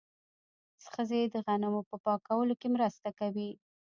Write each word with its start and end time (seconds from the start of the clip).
ښځې 0.89 1.21
د 1.33 1.35
غنمو 1.45 1.81
په 1.89 1.95
پاکولو 2.03 2.53
کې 2.61 2.67
مرسته 2.75 3.09
کوي. 3.19 3.49